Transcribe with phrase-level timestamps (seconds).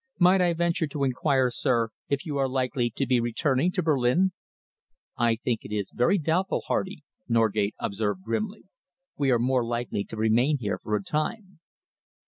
[0.17, 4.31] "Might I venture to enquire, sir, if you are likely to be returning to Berlin?"
[5.15, 8.63] "I think it is very doubtful, Hardy," Norgate observed grimly.
[9.15, 11.59] "We are more likely to remain here for a time."